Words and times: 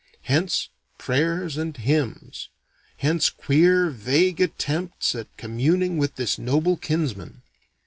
Hence 0.23 0.69
prayers 0.97 1.57
and 1.57 1.77
hymns. 1.77 2.49
Hence 2.97 3.29
queer 3.29 3.91
vague 3.91 4.41
attempts 4.41 5.13
at 5.13 5.27
communing 5.37 5.99
with 5.99 6.15
this 6.15 6.39
noble 6.39 6.75
kinsman. 6.75 7.43